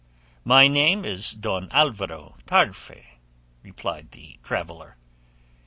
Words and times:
"My 0.43 0.67
name 0.67 1.05
is 1.05 1.29
Don 1.31 1.69
Alvaro 1.71 2.35
Tarfe," 2.47 3.19
replied 3.61 4.09
the 4.09 4.39
traveller. 4.41 4.97